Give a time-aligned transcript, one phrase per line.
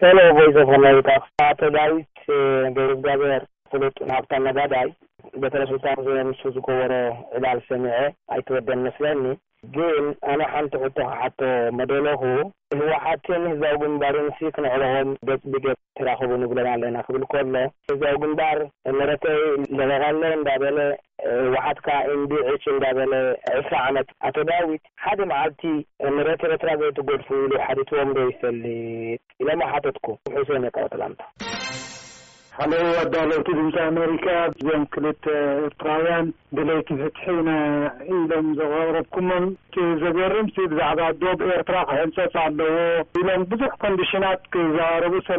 [0.00, 1.16] hello vois of américa
[1.50, 2.08] ato dawit
[3.72, 4.94] erdagerphartanna da daye
[5.34, 8.02] detersutassgo waro lalsemie
[8.36, 9.34] atodenno slanni
[9.74, 11.40] ግን ኣነ ሓንቲ ሕቶ ካሓቶ
[11.78, 12.20] መደለኹ
[12.80, 17.54] ህወሓትን ህዛዊ ግንባር ንስ ክነዕርዎም ገፅ ብገፅ ትራኽቡ ይብሎም ኣለና ክብል ከሎ
[17.90, 18.58] ህዛዊ ግንባር
[18.98, 19.40] ምረተይ
[19.80, 20.78] ለበጋለይ እንዳበለ
[21.42, 23.14] ህወሓትካ እንዲ ዕጭ እዳበለ
[23.60, 25.62] 2ስራ ዓመት ኣቶ ዳዊት ሓደ መዓልቲ
[26.18, 28.64] ምረት ኤረትራ ዘይ ትገድፉ ኢሉ ሓቲትዎም ዶ ይሰልጥ
[29.44, 31.22] ኢሎም ኣብሓተትኩ ውሑሰይ ቃወተላምታ
[32.56, 34.24] ሃሎ ወዳ ለይቲ ድምቲ ኣሜሪካ
[34.62, 35.24] እኦም ክልተ
[35.66, 37.46] ኤርትራውያን ብለይ ትፍትሒን
[38.16, 39.44] ኢሎም ዘቀረብኩምም
[40.02, 42.16] ዘገርምቲ ብዛዕባ ዶብ ኤርትራ ክሕንፀ
[42.46, 42.74] ኣለዎ
[43.20, 45.38] ኢሎም ብዙሕ ኮንዲሽናት ክዘረቡ ሰ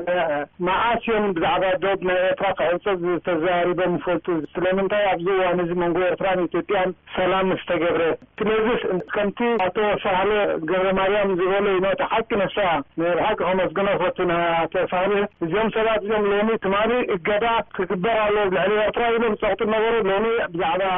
[0.70, 4.26] መዓስዮም ብዛዕባ ዶብ ናይ ኤርትራ ክሕንፀት ዝተዛሪቦ ምፈልቱ
[4.56, 8.02] ስለምንታይ ኣብዚ እዋን እዚ መንጎ ኤርትራን ኢትዮጵያን ሰላም ምስተገብረ
[8.42, 8.82] ትለዝስ
[9.14, 10.34] ከምቲ ኣቶ ሳሃለ
[10.74, 12.58] ገረማያም ዝበሎ ኢኖታሓቂ ነሳ
[13.04, 14.34] ንብሓግ ከመስገኖ ፈቱና
[14.66, 15.14] ኣቶ ሳለ
[15.46, 20.92] እዚኦም ሰባት እም ሎኒ ትማሃርእዩ እገዳ ክግበር ኣሎ ልዕሊ ኤርትራ ኢሎ ንፀቅጡ ነበሩ ሎሚ ብዛዕባ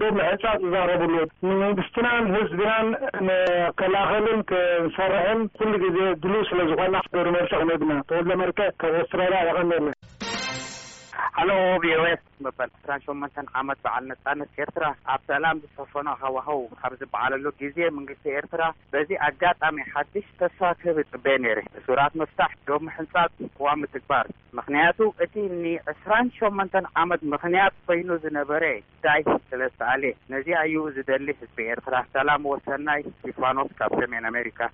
[0.00, 1.14] ዶም ንሕንፃ ዝዛረብሉ
[1.48, 2.88] ንመንግስትናን ህዝብናን
[3.80, 6.96] ከላኸልን ክንሰርሕን ኩሉ ግዜ ድሉ ስለዝኮና
[7.36, 9.84] መልሰ ክነድና ተወ መርክ ካብ ወስትራላ ይቀሚር
[11.42, 11.52] አሎ
[11.82, 12.08] ቪዮኤ
[12.44, 18.26] መበል 2ስራን ሸመንተን ዓመት በዓል ነጻነት ኤርትራ ኣብ ሰላም ዝሰፈኖ ሃውሃው ካብ ዝበዓለሉ ጊዜ መንግስቲ
[18.38, 24.26] ኤርትራ በዚ ኣጋጣሚ ሓድሽ ተሳክብ ጽበየ ነይረ ሱራት መፍታሕ ዶ ምሕንጻጥ ቅዋ ምትግባር
[24.58, 28.64] ምኽንያቱ እቲ ን2ስራን ሸመንተን ዓመት ምኽንያት ኮይኑ ዝነበረ
[29.06, 34.72] ዳይ ስለዝተኣለየ ነዚያ እዩ ዝደሊ ህዝቢ ኤርትራ ሰላም ወሰናይ ቲፋኖስ ካብ ሰሜን ኣሜሪካ